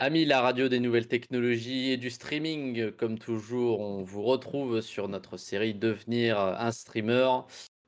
[0.00, 5.08] Amis, la radio des nouvelles technologies et du streaming, comme toujours, on vous retrouve sur
[5.08, 7.28] notre série Devenir un streamer,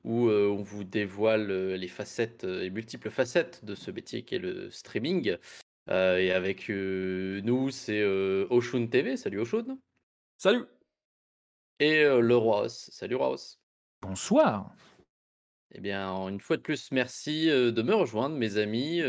[0.03, 4.23] où euh, on vous dévoile euh, les facettes euh, et multiples facettes de ce métier
[4.25, 5.37] qui est le streaming.
[5.89, 9.15] Euh, et avec euh, nous, c'est euh, Oshun TV.
[9.15, 9.77] Salut Oshun.
[10.37, 10.65] Salut
[11.79, 12.89] Et euh, le Ross.
[12.91, 13.57] Salut Ross.
[14.01, 14.75] Bonsoir.
[15.73, 19.01] Eh bien, une fois de plus, merci de me rejoindre, mes amis,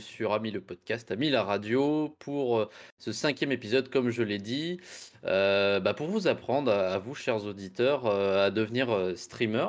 [0.00, 4.78] sur Ami le podcast, Ami la radio, pour ce cinquième épisode, comme je l'ai dit,
[5.22, 9.68] bah, pour vous apprendre, à, vous, chers auditeurs, à devenir streamer.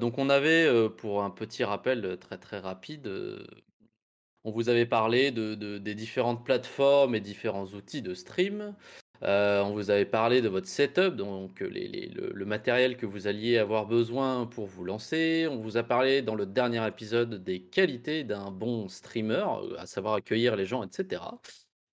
[0.00, 3.08] Donc, on avait, pour un petit rappel très très rapide,
[4.42, 8.74] on vous avait parlé de, de- des différentes plateformes et différents outils de stream.
[9.24, 13.58] Euh, on vous avait parlé de votre setup, donc euh, le, matériel que vous alliez
[13.58, 15.48] avoir besoin pour vous lancer.
[15.50, 19.86] On vous a parlé dans le dernier épisode des qualités d'un bon streamer, euh, à
[19.86, 21.22] savoir accueillir les gens, etc.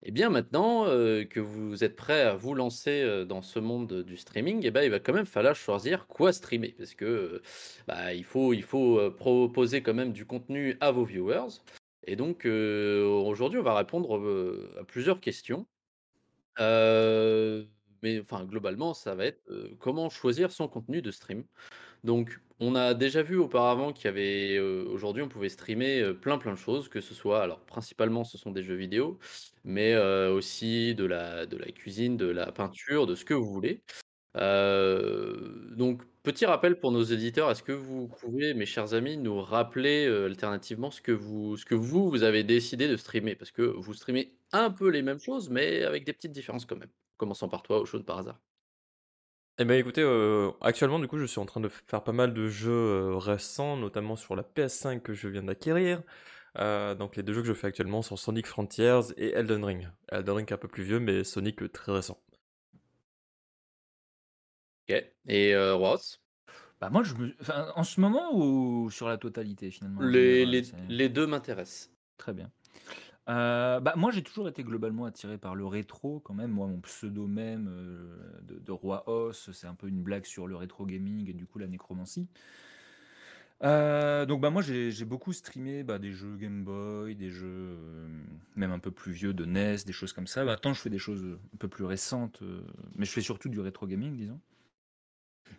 [0.04, 4.62] Et bien maintenant que vous êtes prêt à vous lancer dans ce monde du streaming,
[4.64, 7.42] eh ben, il va quand même falloir choisir quoi streamer, parce que
[7.88, 8.54] bah, il faut,
[9.18, 11.60] proposer quand même du contenu à vos viewers.
[12.06, 14.22] Et donc aujourd'hui, on va répondre
[14.80, 15.66] à plusieurs questions.
[16.60, 19.42] Mais enfin, globalement, ça va être
[19.80, 21.44] comment choisir son contenu de stream.
[22.04, 26.54] Donc, on a déjà vu auparavant qu'il y avait, aujourd'hui, on pouvait streamer plein plein
[26.54, 29.18] de choses, que ce soit, alors principalement, ce sont des jeux vidéo,
[29.64, 29.98] mais
[30.28, 33.82] aussi de la, de la cuisine, de la peinture, de ce que vous voulez.
[34.36, 40.06] Donc, petit rappel pour nos éditeurs, est-ce que vous pouvez, mes chers amis, nous rappeler
[40.08, 43.36] euh, alternativement ce que vous, vous, avez décidé de streamer?
[43.36, 46.76] Parce que vous streamez un peu les mêmes choses, mais avec des petites différences quand
[46.76, 46.90] même.
[47.18, 48.40] Commençons par toi, Oshun, par hasard.
[49.58, 52.34] Eh ben écoutez, euh, actuellement du coup je suis en train de faire pas mal
[52.34, 56.02] de jeux euh, récents, notamment sur la PS5 que je viens d'acquérir.
[56.58, 59.88] Donc les deux jeux que je fais actuellement sont Sonic Frontiers et Elden Ring.
[60.10, 62.18] Elden Ring un peu plus vieux, mais Sonic très récent.
[64.90, 65.04] Ok.
[65.28, 66.22] Et euh, Ross?
[66.82, 67.34] Bah moi, je me...
[67.42, 71.92] enfin, en ce moment ou sur la totalité finalement en Les, deux m'intéressent.
[72.18, 72.52] Très bien.
[73.28, 76.52] Euh, bah moi, j'ai toujours été globalement attiré par le rétro quand même.
[76.52, 80.48] Moi, mon pseudo même euh, de, de Roi Os, c'est un peu une blague sur
[80.48, 82.28] le rétro gaming et du coup la nécromancie.
[83.64, 88.08] Euh, donc bah moi j'ai beaucoup streamé bah, des jeux Game Boy, des jeux euh,
[88.56, 90.44] même un peu plus vieux de NES, des choses comme ça.
[90.44, 91.24] Maintenant je fais des choses
[91.54, 92.62] un peu plus récentes, euh,
[92.96, 94.40] mais je fais surtout du rétro gaming disons.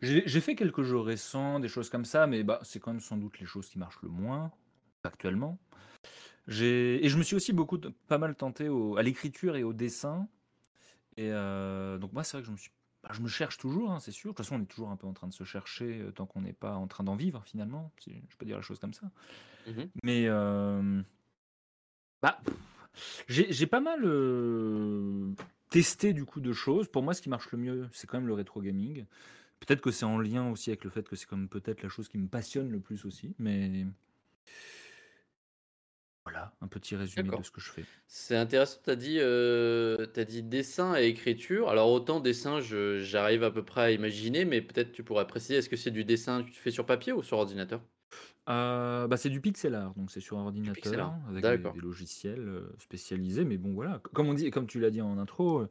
[0.03, 3.01] J'ai j'ai fait quelques jeux récents, des choses comme ça, mais bah, c'est quand même
[3.01, 4.53] sans doute les choses qui marchent le moins
[5.05, 5.59] actuellement.
[6.49, 9.73] J'ai et je me suis aussi beaucoup pas mal tenté au à l'écriture et au
[9.73, 10.29] dessin
[11.17, 12.71] et heu, donc moi, c'est vrai que je me suis
[13.03, 14.33] bah, je me cherche toujours, hein, c'est sûr.
[14.33, 16.27] De toute façon, on est toujours un peu en train de se chercher, heu, tant
[16.27, 18.95] qu'on n'est pas en train d'en vivre finalement, si je peux dire la chose comme
[18.95, 19.11] ça.
[19.67, 19.89] Mhm.
[20.03, 21.05] Mais hem,
[22.23, 22.41] bah,
[23.29, 24.05] j'ai j'ai pas mal,
[25.71, 26.89] testé du coup de choses.
[26.89, 29.05] Pour moi, ce qui marche le mieux, c'est quand même le rétro gaming.
[29.61, 32.09] Peut-être que c'est en lien aussi avec le fait que c'est comme peut-être la chose
[32.09, 33.87] qui me passionne le plus aussi, mais
[36.25, 37.89] voilà, un petit résumé de ce que je fais.
[38.07, 41.69] C'est intéressant, tu as dit, euh, dit dessin et écriture.
[41.69, 45.69] Alors autant dessin, j'arrive à peu près à imaginer, mais peut-être tu pourrais préciser, est-ce
[45.69, 47.83] que c'est du dessin que tu fais sur papier ou sur ordinateur?
[48.49, 52.75] Heu, bah, c'est du pixel art, donc c'est sur ordinateur avec des des logiciels, heu,
[52.79, 55.67] spécialisés, mais bon voilà, comme on dit comme tu l'as dit en intro,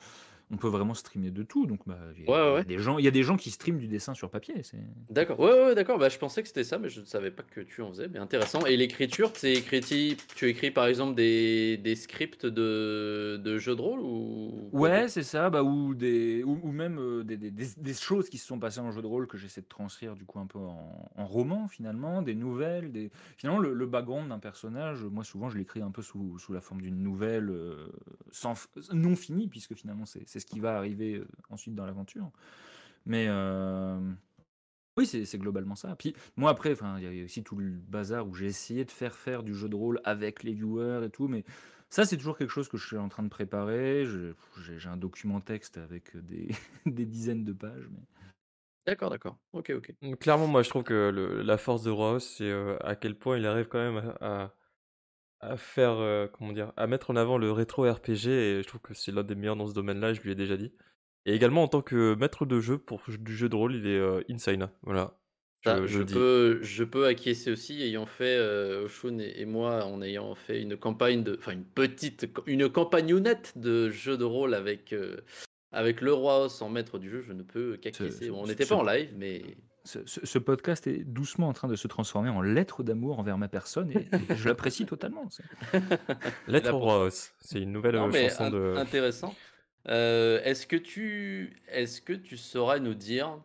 [0.52, 2.78] on peut vraiment streamer de tout, donc bah, il y a Ouais, ouais, y des
[2.78, 4.78] gens il y a des gens qui streament du dessin sur papier, c'est
[5.10, 5.40] D'accord.
[5.40, 5.98] Ouais, d'accord.
[5.98, 8.08] Bah, je pensais que c'était ça, mais je ne savais pas que tu en faisais.
[8.08, 8.66] Mais intéressant.
[8.66, 14.00] Et l'écriture, écrit, tu écris par exemple des, des scripts de, de jeux de rôle
[14.02, 18.38] ou Ouais, c'est ça, bah, ou des ou ou même, heu, des des choses qui
[18.38, 20.60] se sont passées en jeu de rôle que j'essaie de transcrire du coup un peu
[20.60, 25.50] en en roman finalement, des nouvelles, des finalement le le background d'un personnage, moi souvent
[25.50, 27.92] je l'écris un peu sous sous la forme d'une nouvelle, heu,
[28.32, 28.54] sans
[28.92, 32.30] non finie puisque finalement c'est c'est ce qui va arriver, heu, ensuite dans l'aventure.
[33.06, 34.18] Mais, hem,
[34.98, 35.96] oui c'est globalement ça.
[35.96, 38.92] Puis moi après, enfin, il y a aussi tout le bazar où j'ai essayé de
[38.92, 41.44] faire faire du jeu de rôle avec les viewers et tout, mais
[41.90, 44.06] ça c'est toujours quelque chose que je suis en train de préparer.
[44.06, 46.50] J'ai un document texte avec, des
[46.86, 48.00] des dizaines de pages, mais
[48.88, 49.38] D'accord, d'accord.
[49.54, 49.94] Ok, ok.
[50.20, 53.38] Clairement, moi je trouve que le- la force de Ross, c'est euh, à quel point
[53.38, 54.54] il arrive quand même à, à-
[55.50, 58.82] à faire, euh, comment dire, à mettre en avant le rétro RPG, et je trouve
[58.82, 60.72] que c'est l'un des meilleurs dans ce domaine-là, je lui ai déjà dit.
[61.26, 63.98] Et également en tant que maître de jeu pour du jeu de rôle, il est
[63.98, 64.70] euh, insane.
[64.84, 65.18] Voilà,
[65.66, 69.86] je, je je peux, je peux acquiescer aussi, ayant fait, euh, Oshun et, et moi,
[69.86, 74.54] en ayant fait une campagne de, enfin une petite, une campagnonnette de jeu de rôle
[74.54, 75.18] avec, euh,
[75.72, 78.30] avec le roi Os en maître du jeu, je ne peux ce qu'acquiescer.
[78.30, 79.42] Bon, on n'était pas en live, mais
[79.86, 83.92] ce, podcast est doucement en train de se transformer en lettre d'amour envers ma personne
[83.92, 85.30] et, je l'apprécie totalement.
[86.48, 88.76] lettre rose, c'est une nouvelle chanson de.
[88.78, 89.34] Intéressant.
[89.88, 93.38] Euh, est-ce que tu, est-ce que tu saurais nous dire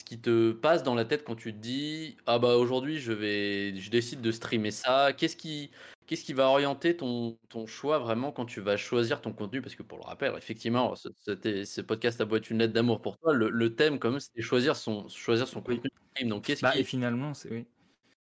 [0.00, 3.12] ce qui te passe dans la tête quand tu te dis ah bah aujourd'hui je
[3.12, 5.12] vais, je décide de streamer ça.
[5.16, 5.70] Qu'est-ce qui,
[6.06, 9.62] qu'est-ce qui va orienter ton, ton choix vraiment quand tu vas choisir ton contenu?
[9.62, 13.02] Parce que pour le rappel, effectivement, ce, ce podcast a beau être une lettre d'amour
[13.02, 15.90] pour toi, le, thème quand même c'était choisir son, choisir son contenu.
[16.24, 17.66] Donc qu'est-ce bah, qui, et finalement c'est oui.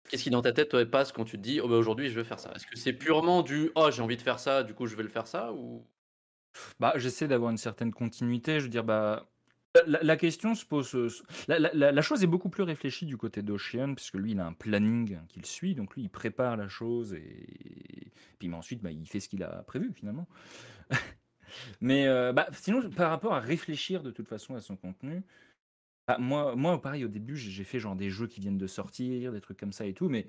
[0.09, 2.15] Qu'est-ce qui dans ta tête toi, passe quand tu te dis oh bah aujourd'hui je
[2.15, 2.53] vais faire ça?
[2.55, 5.03] Est-ce que c'est purement du oh j'ai envie de faire ça, du coup je vais
[5.03, 5.87] le faire ça ou?
[6.81, 8.59] Bah, j'essaie d'avoir une certaine continuité.
[8.61, 9.29] Je veux dire, bah,
[9.87, 10.95] la, question se pose.
[10.95, 11.09] Euh,
[11.49, 15.19] la, chose est beaucoup plus réfléchie du côté d'Ocean, puisque lui, il a un planning
[15.29, 15.75] qu'il suit.
[15.75, 19.43] Donc, lui, il prépare la chose et, puis mais ensuite, bah, il fait ce qu'il
[19.43, 20.29] a prévu finalement.
[21.81, 25.23] mais euh, bah, sinon, par rapport à réfléchir de toute façon à son contenu,
[26.07, 29.33] bah, moi, moi, pareil, au début, j'ai fait genre des jeux qui viennent de sortir,
[29.33, 30.27] des trucs comme ça et tout, mais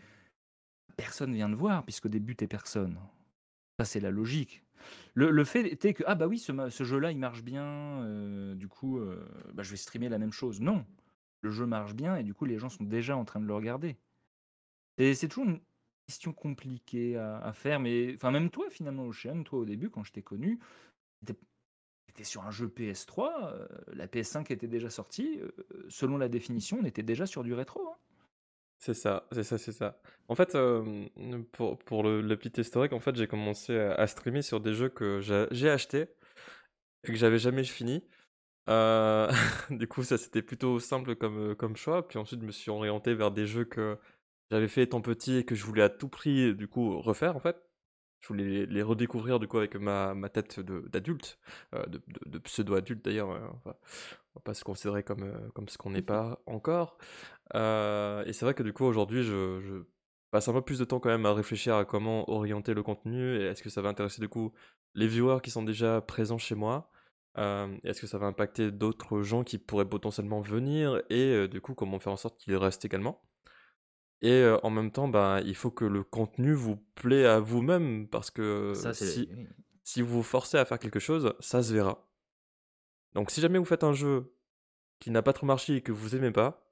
[0.96, 3.00] personne vient de voir, puisqu'au début, t'es personne.
[3.80, 4.64] Ça, c'est la logique.
[5.13, 7.65] Le, fait était que, ah bah oui, ce, jeu-là, il marche bien,
[8.03, 10.62] euh, du coup, euh, bah, je vais streamer la même chose.
[10.62, 10.85] Non,
[11.41, 13.53] le jeu marche bien et du coup, les gens sont déjà en train de le
[13.53, 13.97] regarder.
[14.97, 15.59] Et c'est toujours une
[16.07, 20.13] question compliquée à, faire, mais enfin, même toi, finalement, Ocean, toi, au début, quand je
[20.13, 20.59] t'ai connu,
[21.25, 21.33] tu
[22.09, 25.39] étais sur un jeu PS3, euh, la PS5 était déjà sortie,
[25.89, 27.88] selon la définition, on était déjà sur du rétro.
[27.88, 27.95] Hein.
[28.79, 30.00] C'est ça, c'est ça, c'est ça.
[30.27, 30.56] En fait,
[31.53, 34.89] pour, pour le, le petit historique, en fait, j'ai commencé à, streamer sur des jeux
[34.89, 35.19] que
[35.51, 36.07] j'ai achetés
[37.03, 38.03] et que j'avais jamais fini.
[38.69, 39.31] Euh,
[39.71, 42.07] du coup, ça c'était plutôt simple comme, comme choix.
[42.07, 43.97] Puis ensuite, je me suis orienté vers des jeux que
[44.51, 47.39] j'avais fait étant petit et que je voulais à tout prix, du coup, refaire en
[47.39, 47.67] fait.
[48.22, 51.38] Je voulais les, redécouvrir du coup avec ma, ma tête d'adulte,
[51.75, 53.31] euh, de, de, pseudo-adulte d'ailleurs.
[53.31, 56.98] Euh, on va pas se considérer comme, comme ce qu'on n'est pas encore.
[57.56, 59.84] Euh, et c'est vrai que du coup, aujourd'hui, je,
[60.31, 63.38] passe un peu plus de temps quand même à réfléchir à comment orienter le contenu
[63.38, 64.54] et est-ce que ça va intéresser du coup
[64.94, 66.92] les viewers qui sont déjà présents chez moi
[67.38, 71.62] euh, Est-ce que ça va impacter d'autres gens qui pourraient potentiellement venir et euh, du
[71.62, 73.22] coup comment faire en sorte qu'ils restent également
[74.22, 78.31] Et en même temps, bah, il faut que le contenu vous plaît à vous-même parce
[78.31, 79.30] que si,
[79.84, 82.08] si vous vous forcez à faire quelque chose, ça se verra.
[83.14, 84.34] Donc si jamais vous faites un jeu
[85.00, 86.68] qui n'a pas trop marché et que vous aimez pas,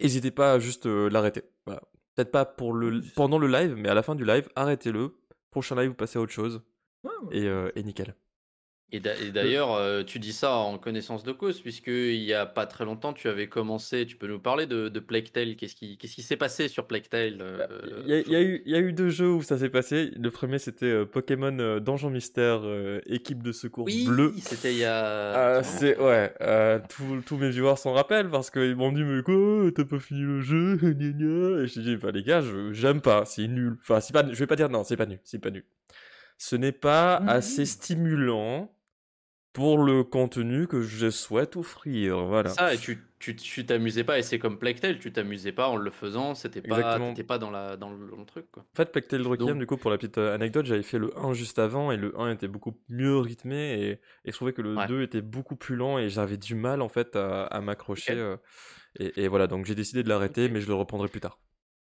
[0.00, 1.42] N'hésitez pas à juste euh, l'arrêter.
[1.64, 5.16] Peut-être pas pour le, pendant le live, mais à la fin du live, arrêtez-le.
[5.50, 6.62] Prochain live, vous passez à autre chose.
[7.30, 8.14] Et, euh, et nickel.
[8.92, 12.84] Et d'ailleurs, euh, tu dis ça en connaissance de cause, puisqu'il n'y a pas très
[12.84, 15.56] longtemps, tu avais commencé, tu peux nous parler de, de Plague Tale.
[15.56, 17.66] Qu'est-ce qui s'est passé sur Plague Tale bah,
[18.06, 20.12] Il y, a eu- y a eu deux jeux où ça s'est passé.
[20.16, 22.62] Le premier, c'était euh, Pokémon euh, Donjon Mystère,
[23.06, 24.32] équipe de secours bleu.
[24.32, 25.56] Oui, c'était il y a.
[25.56, 26.32] Ah, c'est ouais,
[27.26, 30.40] tous mes viewers s'en rappellent parce qu'ils m'ont dit mais quoi, t'as pas fini le
[30.40, 33.78] jeu, Et j'ai dit bah les gars, j'aime pas, c'est nul.
[33.80, 35.64] Enfin, c'est pas, je vais pas dire non, c'est pas nul, c'est pas nul.
[36.38, 37.28] Ce n'est pas mmh.
[37.28, 38.75] assez stimulant
[39.56, 42.26] pour le contenu que je souhaite offrir.
[42.26, 42.50] Voilà.
[42.50, 45.90] Ça, et tu tu t'amusais pas, et c'est comme Plectel, tu t'amusais pas en le
[45.90, 48.44] faisant, c'était pas, t'étais pas dans, la, dans, le, truc.
[48.52, 48.62] Quoi.
[48.62, 51.32] En fait, Plectel Requiem, du coup, pour la petite euh, anecdote, j'avais fait le 1
[51.32, 54.76] juste avant, et le 1 était beaucoup mieux rythmé, et, et je trouvais que le
[54.86, 58.12] 2 était beaucoup plus lent, et j'avais du mal, en fait, à, m'accrocher.
[58.12, 58.36] Euh,
[59.00, 61.40] et, et, voilà, donc j'ai décidé de l'arrêter, mais je le reprendrai plus tard.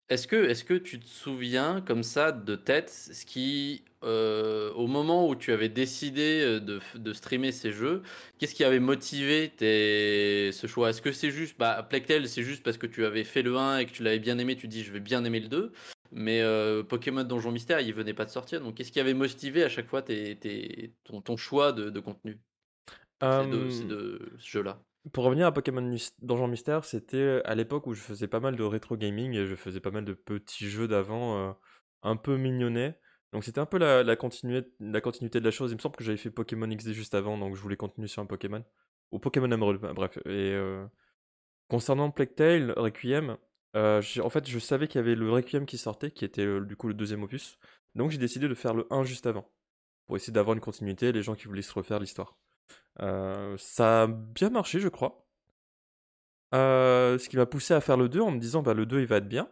[0.07, 4.85] Est-ce que, est que tu te souviens comme ça de tête ce qui, euh, au
[4.85, 8.03] moment où tu avais décidé euh, de, de streamer ces jeux,
[8.37, 10.91] qu'est-ce qui avait motivé tes, ce choix?
[10.91, 13.79] Est-ce que c'est juste, bah, Plectel, c'est juste parce que tu avais fait le 1
[13.79, 15.71] et que tu l'avais bien aimé, tu dis je vais bien aimer le 2,
[16.11, 19.63] mais euh, Pokémon Donjon Mystère, il venait pas de sortir, donc qu'est-ce qui avait motivé
[19.63, 22.39] à chaque fois tes, tes, ton, ton, choix de, de contenu?
[23.21, 24.79] Ces deux, ces deux jeux-là
[25.13, 28.63] pour revenir à Pokémon Donjon Mystère, c'était à l'époque où je faisais pas mal de
[28.63, 31.51] rétro gaming et je faisais pas mal de petits jeux d'avant euh,
[32.01, 32.99] un peu mignonnets.
[33.31, 35.71] Donc c'était un peu la, continuité, de la chose.
[35.71, 38.21] Il me semble que j'avais fait Pokémon XD juste avant, donc je voulais continuer sur
[38.21, 38.63] un Pokémon.
[39.11, 40.17] Ou Pokémon Emerald, bref.
[40.25, 40.85] Et euh,
[41.67, 43.37] concernant Plague Tale, Requiem,
[43.75, 46.75] euh, en fait je savais qu'il y avait le Requiem qui sortait, qui était du
[46.75, 47.59] coup le deuxième opus.
[47.93, 49.51] Donc j'ai décidé de faire le 1 juste avant.
[50.07, 52.37] Pour essayer d'avoir une continuité, les gens qui voulaient se refaire l'histoire.
[53.01, 55.25] Euh, ça a bien marché, je crois.
[56.53, 59.01] Euh, ce qui m'a poussé à faire le 2 en me disant bah le 2
[59.01, 59.49] il va être bien.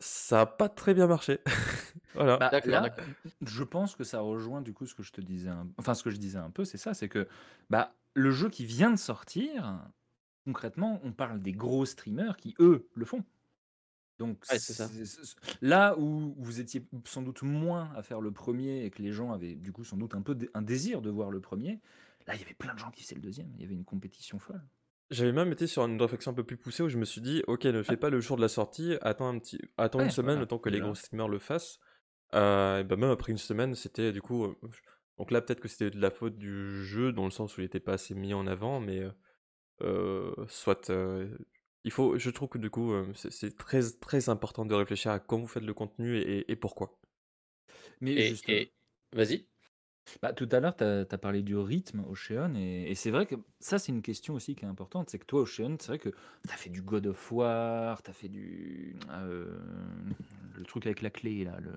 [0.00, 1.38] Ça a pas très bien marché.
[2.14, 2.36] voilà.
[2.36, 2.50] Bah,
[3.40, 6.10] je pense que ça rejoint du coup ce que je te disais, enfin ce que
[6.10, 7.28] je disais un peu, c'est ça, c'est que
[7.70, 9.80] bah le jeu qui vient de sortir,
[10.44, 13.24] concrètement, on parle des gros streamers qui eux le font.
[14.18, 14.44] Donc
[15.60, 19.32] là où vous étiez sans doute moins à faire le premier et que les gens
[19.32, 21.80] avaient du coup sans doute un peu un désir de voir le premier,
[22.26, 23.50] là il y avait plein de gens qui faisaient le deuxième.
[23.56, 24.62] Il y avait une compétition folle.
[25.10, 27.42] j'avais même été sur une réflexion un peu plus poussée où je me suis dit,
[27.46, 30.38] ok, ne fais pas le jour de la sortie, attends un petit, attends une semaine
[30.38, 31.78] le temps que les gros streamers le fassent.
[32.34, 34.54] Euh, et ben même après une semaine, c'était du coup,
[35.18, 37.64] donc là peut-être que c'était de la faute du jeu dans le sens où il
[37.64, 39.02] n'était pas assez mis en avant, mais
[40.48, 40.90] soit
[41.84, 45.42] il faut, je trouve que du coup, c'est très, très important de réfléchir à comment
[45.42, 46.98] vous faites le contenu et, pourquoi.
[48.00, 48.34] Mais
[49.12, 49.46] vas-y.
[50.20, 53.36] Bah, tout à l'heure, tu as, parlé du rythme, Ocean, et, et c'est vrai que
[53.60, 55.10] ça, c'est une question aussi qui est importante.
[55.10, 58.10] C'est que toi, Ocean, c'est vrai que tu as fait du God of War, tu
[58.10, 58.96] as fait du.
[59.10, 61.58] le truc avec la clé, là.
[61.60, 61.72] Le...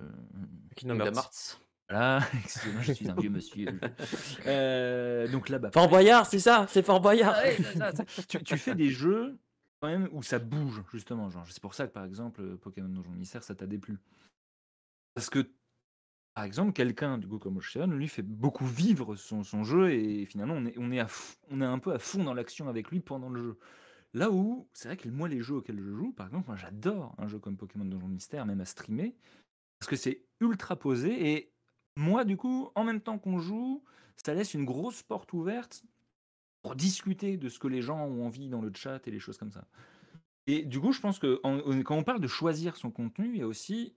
[0.76, 1.62] Kingdom Hearts.
[1.88, 3.80] Voilà, excusez-moi, je suis un vieux monsieur.
[4.48, 7.36] Euh, donc là, bah, Fort Boyard, c'est ça, c'est Fort Boyard.
[7.80, 7.92] Ah
[8.28, 9.38] tu, tu, fais des jeux
[9.88, 11.30] même où ça bouge, justement.
[11.30, 13.98] Genre, c'est pour ça que par exemple, Pokémon Donjon Mystère, ça t'a déplu.
[15.13, 15.50] Parce que,
[16.34, 20.25] par exemple, quelqu'un du coup comme Ocean, lui, fait beaucoup vivre son, son jeu et
[20.25, 21.08] finalement, on est, on, est à
[21.50, 23.60] on est un peu à fond dans l'action avec lui pendant le jeu.
[24.13, 27.15] Là où, c'est vrai que moi, les jeux auxquels je joue, par exemple, moi j'adore
[27.18, 29.15] un jeu comme Pokémon Donjon Mystère, même à streamer,
[29.80, 31.51] parce que c'est ultra posé et
[31.98, 33.84] moi, du coup, en même temps qu'on joue,
[34.18, 35.84] ça laisse une grosse porte ouverte
[36.66, 39.38] pour discuter de ce que les gens ont envie dans le chat et les choses
[39.38, 39.68] comme ça.
[40.48, 41.40] Et du coup, je pense que
[41.84, 43.94] quand on parle de choisir son contenu, il y a aussi,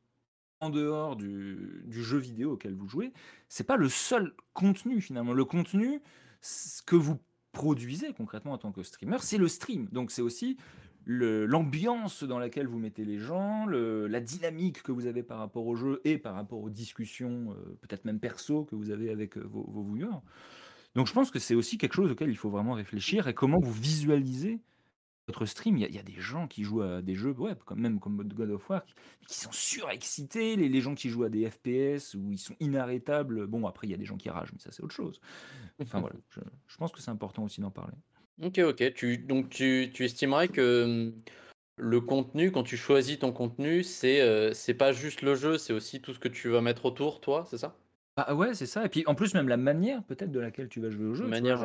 [0.60, 3.14] en dehors du, jeu vidéo auquel vous jouez,
[3.48, 5.32] c'est pas le seul contenu finalement.
[5.32, 6.02] Le contenu,
[6.42, 7.18] ce que vous
[7.52, 9.88] produisez concrètement en tant que streamer, c'est le stream.
[9.90, 10.58] Donc c'est aussi
[11.06, 15.74] l'ambiance dans laquelle vous mettez les gens, la dynamique que vous avez par rapport au
[15.74, 19.48] jeu et par rapport aux discussions, euh, peut-être même perso, que vous avez avec euh,
[19.50, 20.20] vos, vos viewers.
[20.98, 23.60] Donc je pense que c'est aussi quelque chose auquel il faut vraiment réfléchir et comment
[23.62, 24.58] vous visualisez
[25.28, 25.76] votre stream.
[25.76, 28.68] Il y, a, des gens qui jouent à des jeux, ouais, même comme God of
[28.68, 28.84] War,
[29.28, 33.46] qui, sont surexcités, les, les gens qui jouent à des FPS où ils sont inarrêtables.
[33.46, 35.20] Bon, après, il y a des gens qui ragent, mais ça c'est autre chose.
[35.80, 36.16] Enfin voilà,
[36.66, 37.94] je pense que c'est important aussi d'en parler.
[38.42, 38.92] OK, OK.
[38.94, 41.12] Tu donc tu estimerais que, mmh,
[41.76, 46.00] le contenu, quand tu choisis ton contenu, c'est, c'est pas juste le jeu, c'est aussi
[46.00, 47.78] tout ce que tu vas mettre autour, toi, c'est ça?
[48.18, 50.80] Bah, ouais, c'est ça et puis en plus même la manière peut-être de laquelle tu
[50.80, 51.64] vas jouer au jeu, Manière,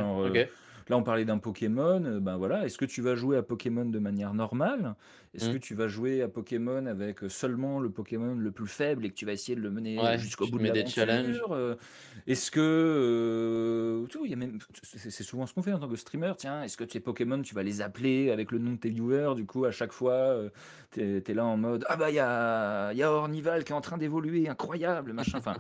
[0.90, 3.86] Là, on parlait d'un Pokémon, euh, ben voilà, est-ce que tu vas jouer à Pokémon
[3.86, 4.96] de manière normale?
[5.34, 5.60] Est-ce que mmh.
[5.60, 9.26] tu vas jouer à Pokémon avec seulement le Pokémon le plus faible et que tu
[9.26, 11.54] vas essayer de le mener jusqu'au bout de des l'aventure?
[11.54, 11.76] Euh?
[12.28, 16.34] est-ce que, euh, y a même c'est souvent ce qu'on fait en tant que streamer,
[16.38, 19.36] tiens, est-ce que tes Pokémon, tu vas les appeler avec le nom de tes viewers?
[19.36, 20.38] Du coup, à chaque fois,
[20.92, 23.72] tu es là en mode: «Ah bah, il y a il y a Ornival qui
[23.72, 25.56] est en train d'évoluer, incroyable!» machin, enfin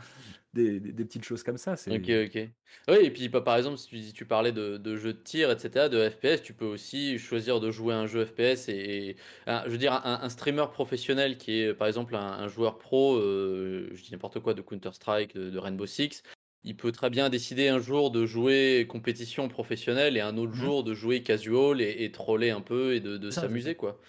[0.53, 1.73] des, petites choses comme ça.
[1.73, 2.49] Ok, ok.
[2.87, 6.09] Oui, et puis par exemple, si tu, parlais de, de jeux de tir, etc., de
[6.09, 9.15] FPS, tu peux aussi choisir de jouer un jeu FPS et,
[9.47, 14.03] je veux dire, un, streamer professionnel qui est par exemple un, joueur pro, euh, je
[14.03, 16.23] dis n'importe quoi, de Counter-Strike, de, Rainbow Six,
[16.63, 20.61] il peut très bien décider un jour de jouer compétition professionnelle et un autre mmh.
[20.61, 23.99] jour de jouer casual et, troller un peu et de, s'amuser, quoi.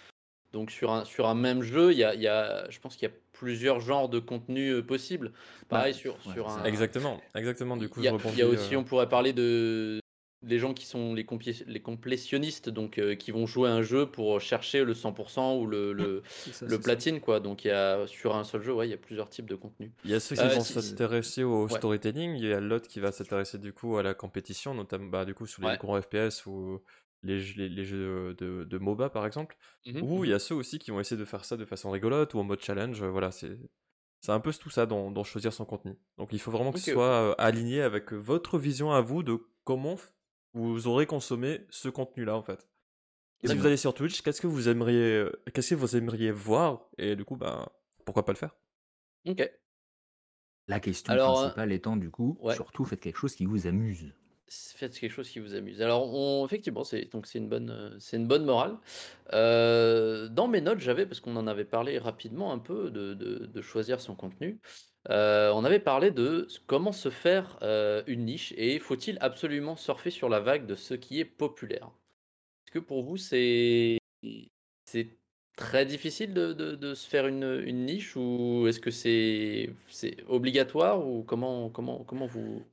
[0.53, 3.09] Donc sur un, sur un même jeu, il y a, y a, je pense qu'il
[3.09, 5.31] y a plusieurs genres de contenus possibles.
[5.69, 6.63] Pareil sur, sur un.
[6.63, 7.77] Exactement, exactement.
[7.77, 9.99] Du coup, il y a, aussi, on pourrait parler de
[10.47, 11.25] les gens qui sont les,
[11.67, 16.21] les complétionnistes, donc qui vont jouer un jeu pour chercher le 100% ou le, le,
[16.61, 17.39] le platine, quoi.
[17.39, 19.55] Donc il y a sur un seul jeu, ouais, il y a plusieurs types de
[19.55, 19.91] contenus.
[20.03, 23.11] Il y a ceux qui vont s'intéresser au storytelling, il y a l'autre qui va
[23.11, 26.81] s'intéresser du coup à la compétition, notamment bah, du coup sur les grands FPS ou
[27.23, 30.55] les, les, jeux de, de, MOBA par exemple, mmh ou il y mmh a ceux
[30.55, 33.01] aussi qui vont essayer de faire ça de façon rigolote ou en mode challenge.
[33.03, 33.57] Voilà, c'est
[34.21, 35.97] c'est un peu tout ça dans, choisir son contenu.
[36.17, 39.97] Donc il faut vraiment que ce soit aligné avec votre vision à vous de comment
[40.53, 42.67] vous aurez consommé ce contenu-là en fait.
[43.43, 46.89] Et si vous allez sur Twitch, qu'est-ce que vous aimeriez, qu'est-ce que vous aimeriez voir
[46.97, 47.67] Et du coup, ben,
[48.05, 48.55] pourquoi pas le faire?
[49.27, 49.47] Ok.
[50.67, 54.11] La question principale étant du coup, surtout faites quelque chose qui vous amuse
[54.49, 55.81] faites quelque chose qui vous amuse.
[55.81, 58.77] Alors, effectivement, c'est donc c'est une bonne, euh, c'est une bonne morale.
[59.33, 63.61] Euh, dans mes notes, j'avais, parce qu'on en avait parlé rapidement un peu de, de,
[63.61, 64.59] choisir son contenu.
[65.09, 67.57] Euh, on avait parlé de comment se faire
[68.07, 71.91] une niche et faut-il absolument surfer sur la vague de ce qui est populaire?
[72.67, 73.97] Est-ce que pour vous, c'est
[74.85, 75.17] c'est
[75.55, 81.07] très difficile de, de se faire une, une niche ou est-ce que c'est c'est obligatoire
[81.07, 82.65] ou comment comment comment vous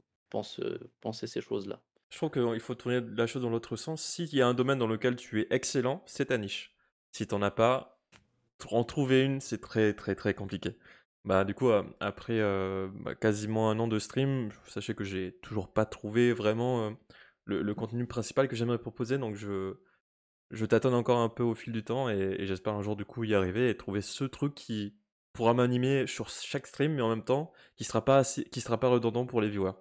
[0.61, 1.81] euh, penser ces choses-là.
[2.11, 4.03] Je trouve qu'il faut tourner la chose dans l'autre sens.
[4.03, 6.75] S'il y a un domaine dans lequel tu es excellent, c'est ta niche.
[7.13, 8.01] Si tu n'en as pas,
[8.71, 10.77] en trouver une, c'est très très très compliqué.
[11.25, 15.39] Bah du coup, euh, après euh, bah, quasiment un an de stream, sachez que j'ai
[15.43, 16.95] toujours pas trouvé vraiment
[17.45, 19.75] le, contenu principal que j'aimerais proposer, donc je,
[20.51, 23.05] je tâtonne encore un peu au fil du temps et, et j'espère un jour du
[23.05, 24.95] coup y arriver et trouver ce truc qui
[25.33, 28.79] pourra m'animer sur chaque stream, mais en même temps qui sera pas assez, qui sera
[28.79, 29.73] pas redondant pour les viewers.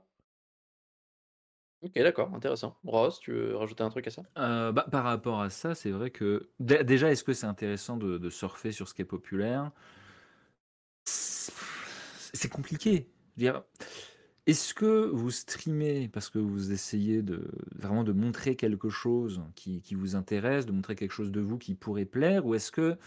[1.84, 2.78] OK, d'accord, intéressant.
[2.84, 4.22] Ross, tu veux rajouter un truc à ça?
[4.38, 7.98] Heu, bah, par rapport à ça, c'est vrai que dé déjà, est-ce que c'est intéressant
[7.98, 9.72] de surfer sur ce qui est populaire?
[11.06, 13.08] C'est compliqué.
[14.48, 19.82] Est-ce que vous streamez parce que vous essayez de vraiment de montrer quelque chose qui
[19.82, 22.46] qui vous intéresse, de montrer quelque chose de vous qui pourrait plaire?
[22.46, 22.98] Ou est-ce que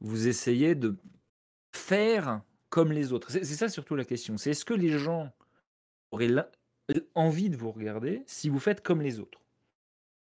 [0.00, 0.96] vous essayez de
[1.74, 3.30] faire comme les autres?
[3.30, 4.36] C'est ça surtout la question.
[4.36, 5.32] C'est est-ce que les gens
[6.10, 6.28] auraient
[7.14, 9.40] envie de vous regarder si vous faites comme les autres?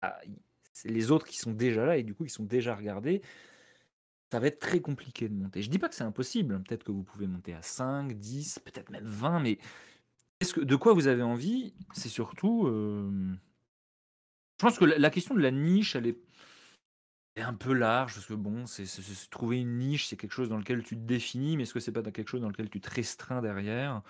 [0.02, 0.20] Ah,
[0.74, 3.22] c'est les autres qui sont déjà là et du coup, ils sont déjà regardés.
[4.32, 5.62] Ça va être très compliqué de monter.
[5.64, 8.92] Je dis pas que c'est impossible, hein, peut-être que vous pouvez monter à 5-10, peut-être
[8.92, 9.58] même 20, mais
[10.42, 11.76] est-ce que de quoi vous avez envie?
[11.94, 13.40] C'est surtout, hem
[14.60, 16.18] je pense que la question de la niche, elle est
[17.36, 18.86] elle est un peu large parce que bon, c'est
[19.30, 21.92] trouver une niche, c'est quelque chose dans lequel tu te définis, mais est-ce que c'est
[21.92, 24.04] pas quelque chose dans lequel tu te restreins derrière?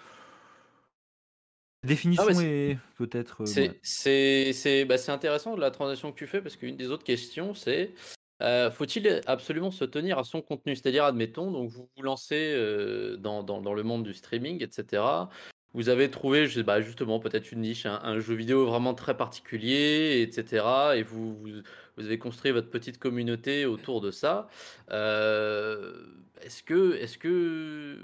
[1.84, 3.80] La Ah ouais, définition c'est est peut-être, ouais.
[3.84, 7.94] c'est bah, intéressant la transition que tu fais parce qu'une des autres questions c'est,
[8.42, 10.76] heu, faut-il absolument se tenir à son contenu?
[10.76, 14.70] C'est-à-dire, admettons, donc vous vous lancez, heu, dans dans dans le monde du streaming et
[14.72, 15.30] cetera.
[15.74, 18.94] Vous avez trouvé, je sais bah, justement peut-être une niche, un un jeu vidéo vraiment
[18.96, 21.50] très particulier et cetera et vous vous
[21.98, 24.48] vous avez construit votre petite communauté autour de ça.
[24.90, 28.00] Est-ce que est-ce que,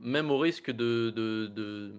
[0.00, 1.94] même au risque de de de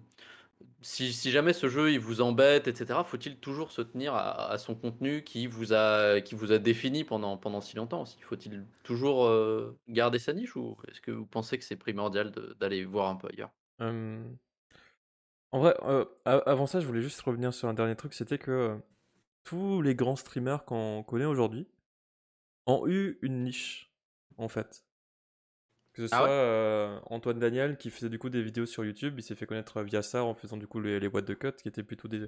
[1.11, 4.75] si jamais ce jeu, il vous embête et cetera, faut-il toujours se tenir à son
[4.75, 6.19] contenu qui vous a
[6.59, 8.05] défini pendant si longtemps?
[8.21, 12.85] Faut-il toujours, heu, garder sa niche ou est-ce que vous pensez que c'est primordial d'aller
[12.85, 13.51] voir un peu ailleurs?
[15.51, 18.37] En vrai, heu, a avant ça, je voulais juste revenir sur un dernier truc, c'était
[18.37, 18.81] que, heu,
[19.45, 21.69] tous les grands streamers qu'on connaît aujourd'hui
[22.67, 23.93] ont eu une niche,
[24.37, 24.84] en fait.
[25.95, 26.29] Que ce Ah soit, ouais?
[26.29, 29.81] heu, Antoine Daniel qui faisait du coup des vidéos sur YouTube, il s'est fait connaître
[29.81, 32.27] via ça en faisant du coup les les what the cut qui étaient plutôt des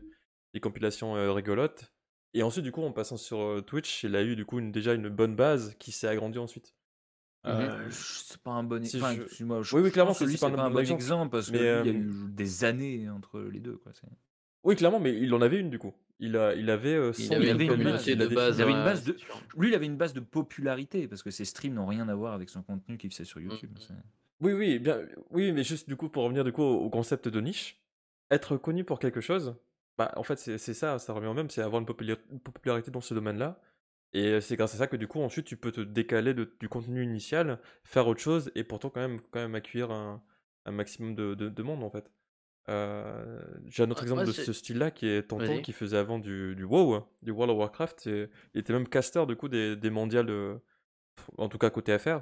[0.53, 1.93] des compilations, heu, rigolotes
[2.33, 4.71] et ensuite du coup en passant sur, heu, Twitch, il a eu du coup une
[4.71, 6.75] déjà une bonne base qui s'est agrandie ensuite.
[7.45, 7.67] Mh.
[7.67, 10.51] Heu, c'est pas un bon Si enfin, je excuse-moi, je oui, clairement, c'est pas un
[10.53, 13.09] pas un bon exemple, exemple parce que mais lui, il y a eu des années
[13.09, 14.07] entre les 2 quoi, c'est
[14.67, 15.93] Oui, clairement, mais il en avait une du coup.
[16.19, 17.67] Il a il avait, Il truc une lui base.
[17.67, 18.63] communauté de base, Il défini.
[18.63, 19.41] avait ouais, une ouais, base c'est de sûr.
[19.57, 22.33] lui, il avait une base de popularité parce que ses streams n'ont rien à voir
[22.33, 23.81] avec son contenu qu'il faisait sur YouTube, mh.
[23.81, 23.93] c'est
[24.41, 27.27] Oui, oui, bien oui, mais juste du coup pour revenir du coup au au concept
[27.27, 27.81] de niche,
[28.29, 29.55] être connu pour quelque chose,
[29.97, 31.87] bah, en fait, c'est ça, ça revient au même, c'est avoir une
[32.31, 33.59] une popularité dans ce domaine-là
[34.13, 36.55] et heu, c'est grâce à ça que du coup ensuite tu peux te décaler de
[36.59, 40.23] du contenu initial, faire autre chose et pourtant quand même quand même accueillir un
[40.65, 42.11] un maximum de de de monde en fait.
[42.69, 46.19] Heu, j'ai un autre exemple ouais, de ce style-là qui est Tonton qui faisait avant
[46.19, 49.75] du du WoW, du World of Warcraft et il était même caster du coup des
[49.77, 50.59] des mondiales, heu,
[51.37, 52.21] en tout cas côté FR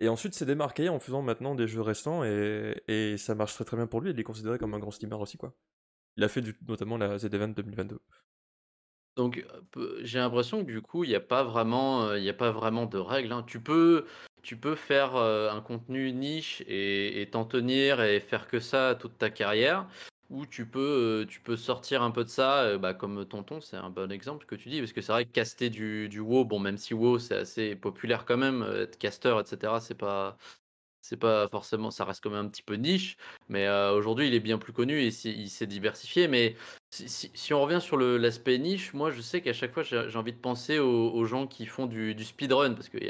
[0.00, 3.64] et ensuite s'est démarqué en faisant maintenant des jeux récents et et ça marche très,
[3.64, 4.10] très bien pour lui.
[4.12, 5.54] Il est considéré comme un grand streamer aussi quoi.
[6.16, 8.00] Il a fait du notamment la Z-Event 2022.
[9.16, 12.50] Donc, peu j'ai l'impression que du coup, il y a pas vraiment, y a pas
[12.52, 13.42] vraiment de règles, hein.
[13.46, 14.06] Tu peux
[14.42, 19.18] tu peux faire, heu, un contenu niche et t'en tenir et faire que ça toute
[19.18, 19.88] ta carrière
[20.30, 23.60] ou tu peux, heu, tu peux sortir un peu de ça, heu, bah, comme Tonton,
[23.60, 24.78] c'est un bon exemple que tu dis.
[24.80, 27.74] Parce que c'est vrai que caster du du WoW, bon, même si WoW, c'est assez
[27.76, 30.36] populaire quand même, être caster et cetera, c'est pas
[31.02, 33.16] c'est pas forcément ça reste quand même un petit peu niche,
[33.48, 36.28] mais aujourd'hui, il est bien plus connu et il s'est diversifié.
[36.28, 36.56] Mais
[36.90, 40.38] si on revient sur l'aspect niche, moi, je sais qu'à chaque fois, j'ai envie de
[40.38, 43.06] penser aux gens qui font du speedrun parce qu'il y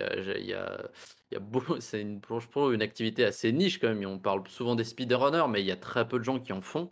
[0.46, 0.90] y a
[1.34, 4.74] y a beaucoup c'est une je une activité assez niche quand même on parle souvent
[4.74, 6.90] des speedrunners, mais il y a très peu de gens qui en font.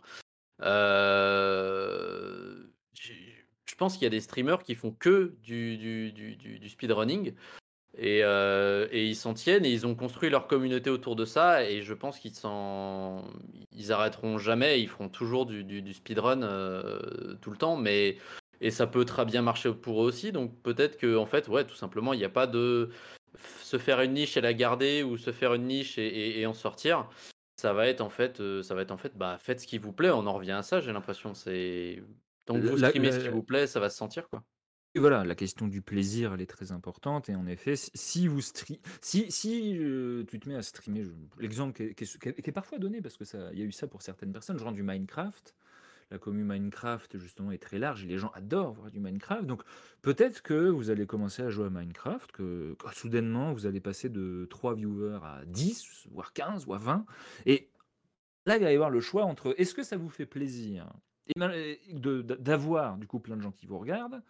[2.93, 6.69] J'ai je pense qu'il y a des streamers qui font que du du du du
[6.69, 7.33] speedrunning
[7.97, 11.63] et heu et ils s'en tiennent et ils ont construit leur communauté autour de ça
[11.69, 13.25] et je pense qu'ils s'en
[13.71, 18.17] ils arrêteront jamais, ils feront toujours du du speedrun, heu, tout le temps, mais
[18.61, 21.75] et ça peut très bien marcher pour eux aussi, donc peut-être qu'en fait, ouais, tout
[21.75, 22.89] simplement, il y a pas de
[23.69, 26.45] se faire une niche et la garder ou se faire une niche et et et
[26.45, 27.09] en sortir.
[27.57, 29.77] Ça va être en fait, heu, ça va être en fait, bah, faites ce qui
[29.77, 31.33] vous plaît, on en revient à ça, j'ai l'impression.
[31.33, 32.01] C'est
[32.45, 34.43] tant que La vous la streamez ce qui vous plaît, ça va se sentir, quoi.
[34.95, 38.41] et voilà, la question du plaisir, elle est très importante et en effet, si vous
[38.41, 41.05] si si, heu, tu te mets à streamer,
[41.37, 44.31] l'exemple qui est parfois donné parce que ça il y a eu ça pour certaines
[44.33, 45.55] personnes, genre du Minecraft.
[46.11, 49.61] La commu Minecraft justement est très large et les gens adorent voir du Minecraft, donc
[50.01, 54.09] peut-être que vous allez commencer à jouer à Minecraft, que que soudainement vous allez passer
[54.09, 57.05] de 3 viewers à 10, voire 15, voire 20
[57.45, 57.69] et
[58.45, 60.91] là, il va y avoir le choix entre est-ce que ça vous fait plaisir
[61.35, 64.23] d'avoir du coup plein de gens qui vous regardent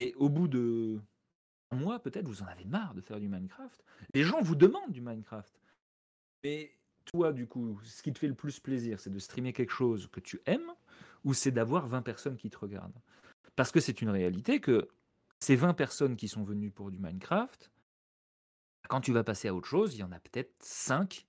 [0.00, 0.98] et au bout de
[1.70, 3.84] un mois peut-être, vous en avez marre de faire du Minecraft.
[4.14, 5.60] Les gens vous demandent du Minecraft.
[6.42, 6.72] Mais
[7.04, 10.08] toi, du coup, ce qui te fait le plus plaisir, c'est de streamer quelque chose
[10.08, 10.72] que tu aimes
[11.24, 13.00] ou c'est d'avoir 20 personnes qui te regardent
[13.56, 14.88] Parce que c'est une réalité que
[15.40, 17.70] ces 20 personnes qui sont venues pour du Minecraft,
[18.88, 21.26] quand tu vas passer à autre chose, il y en a peut-être 5,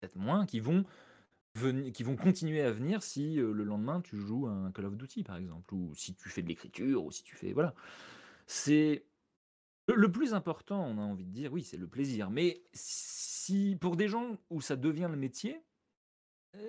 [0.00, 0.84] peut-être moins, qui vont,
[1.92, 5.36] qui vont continuer à venir si le lendemain tu joues un Call of Duty, par
[5.36, 7.52] exemple, ou si tu fais de l'écriture, ou si tu fais.
[7.52, 7.74] Voilà.
[8.46, 9.04] C'est.
[9.86, 12.30] Le, plus important, on a envie de dire, oui, c'est le plaisir.
[12.30, 15.62] Mais si pour des gens où ça devient le métier,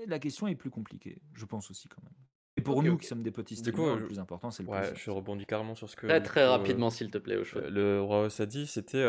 [0.08, 2.14] la question est plus compliquée, je pense aussi quand même.
[2.58, 5.12] Et pour nous qui sommes des petits streamers, le plus important, c'est le ouais, je
[5.12, 6.08] rebondis carrément sur ce que.
[6.08, 7.62] Très, très rapidement, s'il te plaît, au choix.
[7.70, 9.06] Le roi a dit, c'était.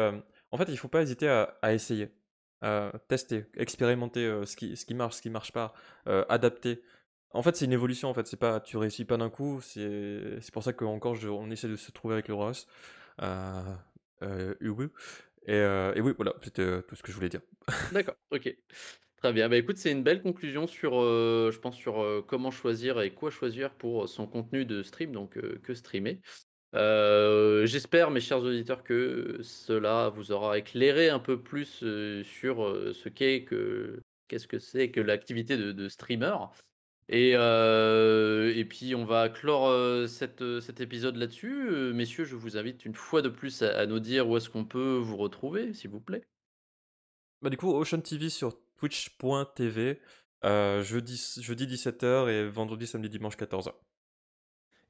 [0.51, 2.11] En fait, il faut pas hésiter à, essayer,
[2.61, 5.75] à tester, expérimenter ce, qui, ce qui marche, ce qui marche pas,
[6.29, 6.83] adapter.
[7.31, 8.09] En fait, c'est une évolution.
[8.09, 9.61] En fait, c'est pas, tu réussis pas d'un coup.
[9.61, 12.35] C'est, c'est pour ça qu'encore, on essaie de se trouver avec le.
[13.23, 14.55] Euh,
[15.47, 17.43] et, et, oui, voilà, c'était tout ce que je voulais dire.
[17.93, 18.57] D'accord, ok.
[19.33, 19.49] Bien.
[19.49, 23.71] Bah, écoute, c'est une belle conclusion sur, je pense, sur comment choisir et quoi choisir
[23.75, 26.21] pour son contenu de stream, donc que streamer.
[26.75, 31.85] J'espère, mes chers auditeurs, que cela vous aura éclairé un peu plus
[32.23, 36.37] sur ce qu'est que qu'est-ce que c'est que l'activité de, streamer.
[37.09, 41.93] Et, et puis on va clore cette, cet épisode là-dessus.
[41.95, 44.97] messieurs, je vous invite une fois de plus à, nous dire où est-ce qu'on peut
[44.97, 46.23] vous retrouver, s'il vous plaît.
[47.43, 50.01] Bah du coup, Ocean TV sur twitch.tv,
[50.43, 53.73] jeudi, jeudi 17h et vendredi, samedi, dimanche 14h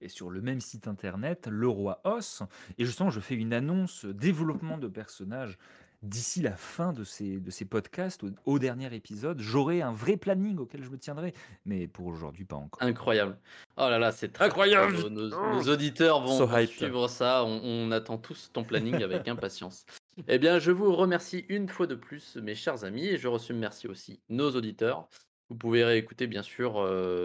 [0.01, 2.43] et sur le même site internet, Le Roi Os.
[2.79, 5.59] Et justement, je fais une annonce développement de personnages.
[6.03, 10.59] D'ici la fin de ces, de ces podcasts, au, dernier épisode, j'aurai un vrai planning
[10.59, 11.33] auquel je me tiendrai.
[11.65, 12.83] Mais pour aujourd'hui, pas encore.
[12.83, 13.39] Incroyable.
[13.77, 15.09] Oh là là, c'est incroyable.
[15.09, 17.45] Nos, auditeurs vont, suivre ça.
[17.45, 19.87] On, on, attend tous ton planning avec impatience.
[20.29, 23.87] Eh bien, je vous remercie une fois de plus, mes chers amis, et je remercie
[23.87, 25.09] aussi nos auditeurs.
[25.49, 26.75] Vous pouvez réécouter bien sûr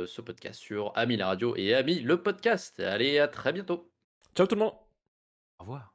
[0.08, 2.80] ce podcast sur Ami la radio et Ami le podcast.
[2.80, 3.92] Allez, à très bientôt.
[4.36, 4.74] Ciao tout le monde.
[5.60, 5.91] Au revoir.